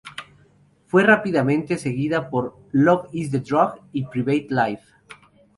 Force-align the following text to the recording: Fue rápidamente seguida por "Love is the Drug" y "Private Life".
Fue 0.87 1.03
rápidamente 1.03 1.77
seguida 1.77 2.31
por 2.31 2.57
"Love 2.71 3.09
is 3.11 3.29
the 3.29 3.39
Drug" 3.39 3.81
y 3.93 4.05
"Private 4.07 4.47
Life". 4.49 4.91